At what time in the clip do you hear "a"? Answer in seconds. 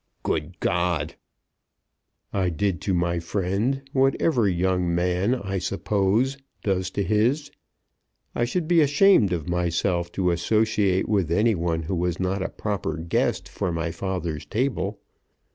12.41-12.49